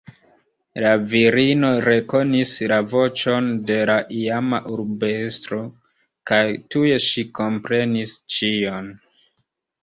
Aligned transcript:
La 0.83 0.91
virino 1.09 1.67
rekonis 1.87 2.53
la 2.71 2.79
voĉon 2.93 3.49
de 3.67 3.77
la 3.89 3.97
iama 4.21 4.61
urbestro 4.77 5.61
kaj 6.33 6.41
tuj 6.77 6.87
ŝi 7.11 7.27
komprenis 7.43 8.17
ĉion. 8.39 8.91